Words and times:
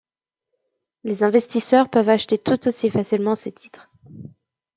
Les 1.03 1.21
investisseurs 1.21 1.87
peuvent 1.91 2.09
acheter 2.09 2.39
tout 2.39 2.67
aussi 2.67 2.89
facilement 2.89 3.35
ces 3.35 3.51
titres. 3.51 3.91